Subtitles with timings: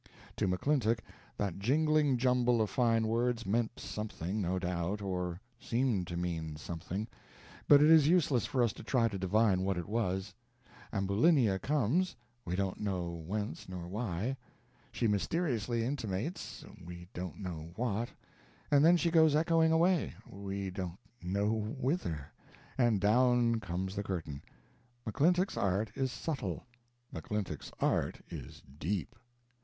[0.37, 0.97] To McClintock
[1.37, 7.07] that jingling jumble of fine words meant something, no doubt, or seemed to mean something;
[7.67, 10.33] but it is useless for us to try to divine what it was.
[10.91, 14.35] Ambulinia comes we don't know whence nor why;
[14.91, 18.09] she mysteriously intimates we don't know what;
[18.71, 22.31] and then she goes echoing away we don't know whither;
[22.75, 24.41] and down comes the curtain.
[25.05, 26.65] McClintock's art is subtle;
[27.13, 29.15] McClintock's art is deep.